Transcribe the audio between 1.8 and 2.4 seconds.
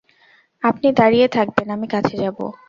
কাছে যাব?